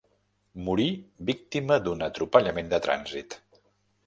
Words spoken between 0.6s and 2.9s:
Morí víctima d'un atropellament de